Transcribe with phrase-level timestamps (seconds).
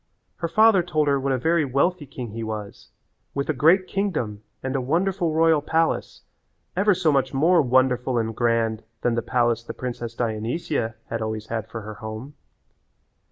[0.37, 2.89] Her father told her what a very wealthy king he was
[3.35, 6.23] with a great kingdom and a wonderful royal palace
[6.75, 11.45] ever so much more wonderful and grand than the palace the princess Dionysia had always
[11.49, 12.33] had for her home.